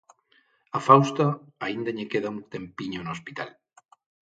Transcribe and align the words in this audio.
A 0.77 0.79
Fausto 0.87 1.25
aínda 1.65 1.95
lle 1.95 2.09
queda 2.11 2.33
un 2.35 2.39
tempiño 2.53 2.99
no 3.01 3.13
hospital. 3.15 3.49